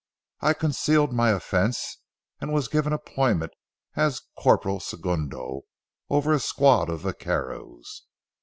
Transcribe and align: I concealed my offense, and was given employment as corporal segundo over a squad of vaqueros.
I 0.39 0.53
concealed 0.55 1.13
my 1.13 1.29
offense, 1.29 1.99
and 2.39 2.51
was 2.51 2.67
given 2.67 2.91
employment 2.91 3.51
as 3.95 4.21
corporal 4.35 4.79
segundo 4.79 5.61
over 6.09 6.33
a 6.33 6.39
squad 6.39 6.89
of 6.89 7.01
vaqueros. 7.01 8.07